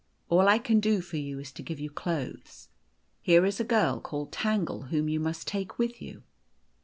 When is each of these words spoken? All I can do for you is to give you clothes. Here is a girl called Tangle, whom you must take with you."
All 0.29 0.47
I 0.47 0.57
can 0.57 0.79
do 0.79 0.99
for 0.99 1.17
you 1.17 1.37
is 1.37 1.51
to 1.51 1.61
give 1.61 1.79
you 1.79 1.91
clothes. 1.91 2.69
Here 3.21 3.45
is 3.45 3.59
a 3.59 3.63
girl 3.63 3.99
called 3.99 4.31
Tangle, 4.31 4.85
whom 4.87 5.07
you 5.07 5.19
must 5.19 5.47
take 5.47 5.77
with 5.77 6.01
you." 6.01 6.23